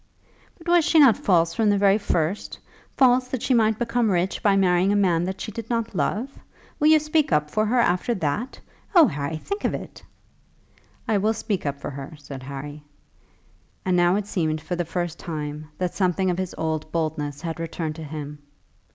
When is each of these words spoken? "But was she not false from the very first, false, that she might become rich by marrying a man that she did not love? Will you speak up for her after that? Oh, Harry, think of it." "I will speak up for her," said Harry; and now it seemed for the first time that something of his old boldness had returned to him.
"But 0.57 0.67
was 0.67 0.83
she 0.83 0.97
not 0.97 1.15
false 1.15 1.53
from 1.53 1.69
the 1.69 1.77
very 1.77 1.99
first, 1.99 2.57
false, 2.97 3.27
that 3.27 3.43
she 3.43 3.53
might 3.53 3.77
become 3.77 4.09
rich 4.09 4.41
by 4.41 4.55
marrying 4.55 4.91
a 4.91 4.95
man 4.95 5.25
that 5.25 5.39
she 5.41 5.51
did 5.51 5.69
not 5.69 5.93
love? 5.93 6.39
Will 6.79 6.87
you 6.87 6.97
speak 6.97 7.31
up 7.31 7.51
for 7.51 7.67
her 7.67 7.79
after 7.79 8.15
that? 8.15 8.59
Oh, 8.95 9.05
Harry, 9.05 9.37
think 9.37 9.63
of 9.63 9.75
it." 9.75 10.01
"I 11.07 11.19
will 11.19 11.35
speak 11.35 11.67
up 11.67 11.79
for 11.79 11.91
her," 11.91 12.15
said 12.17 12.41
Harry; 12.41 12.81
and 13.85 13.95
now 13.95 14.15
it 14.15 14.25
seemed 14.25 14.59
for 14.59 14.75
the 14.75 14.85
first 14.85 15.19
time 15.19 15.67
that 15.77 15.93
something 15.93 16.31
of 16.31 16.39
his 16.39 16.55
old 16.57 16.91
boldness 16.91 17.41
had 17.43 17.59
returned 17.59 17.97
to 17.97 18.03
him. 18.03 18.39